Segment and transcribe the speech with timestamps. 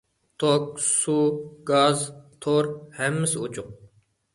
[0.43, 1.17] توك، سۇ،
[1.73, 2.03] گاز،
[2.47, 3.75] تور ھەممىسى ئوچۇق.